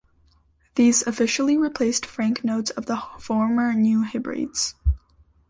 These 0.73 1.05
officially 1.05 1.57
replaced 1.57 2.07
franc 2.07 2.43
notes 2.43 2.71
of 2.71 2.87
the 2.87 2.97
former 3.19 3.71
New 3.75 4.01
Hebrides. 4.03 4.73